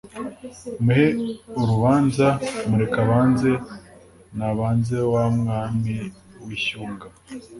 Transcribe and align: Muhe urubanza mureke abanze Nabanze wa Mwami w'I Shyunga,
Muhe 0.83 1.07
urubanza 1.61 2.27
mureke 2.69 2.97
abanze 3.05 3.51
Nabanze 4.37 4.97
wa 5.13 5.23
Mwami 5.37 5.95
w'I 6.45 6.57
Shyunga, 6.65 7.07